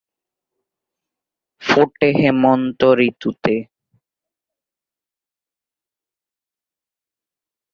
[1.61, 3.55] ফোটে হেমন্ত ঋতুতে।